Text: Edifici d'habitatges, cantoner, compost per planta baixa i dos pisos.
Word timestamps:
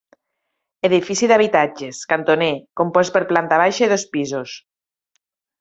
Edifici 0.87 1.29
d'habitatges, 1.31 1.99
cantoner, 2.15 2.49
compost 2.83 3.15
per 3.19 3.23
planta 3.33 3.63
baixa 3.65 3.87
i 3.89 3.93
dos 3.95 4.11
pisos. 4.19 4.57